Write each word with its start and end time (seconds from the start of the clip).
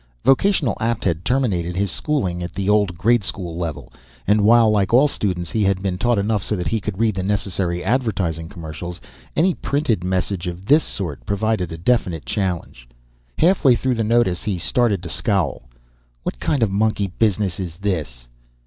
Vocational 0.25 0.75
Apt 0.81 1.03
had 1.03 1.23
terminated 1.23 1.75
his 1.75 1.91
schooling 1.91 2.41
at 2.41 2.55
the 2.55 2.67
old 2.67 2.97
grade 2.97 3.23
school 3.23 3.55
level, 3.55 3.93
and 4.25 4.41
while 4.41 4.71
like 4.71 4.91
all 4.95 5.07
students 5.07 5.51
he 5.51 5.63
had 5.63 5.83
been 5.83 5.99
taught 5.99 6.17
enough 6.17 6.43
so 6.43 6.55
that 6.55 6.69
he 6.69 6.81
could 6.81 6.97
read 6.97 7.13
the 7.13 7.21
necessary 7.21 7.83
advertising 7.83 8.49
commercials, 8.49 8.99
any 9.35 9.53
printed 9.53 10.03
message 10.03 10.47
of 10.47 10.65
this 10.65 10.83
sort 10.83 11.23
provided 11.27 11.71
a 11.71 11.77
definite 11.77 12.25
challenge. 12.25 12.89
Halfway 13.37 13.75
through 13.75 13.93
the 13.93 14.03
notice 14.03 14.41
he 14.41 14.57
started 14.57 15.03
to 15.03 15.09
scowl. 15.09 15.69
"What 16.23 16.39
kind 16.39 16.63
of 16.63 16.71
monkey 16.71 17.11
business 17.19 17.59
is 17.59 17.77
this?" 17.77 18.27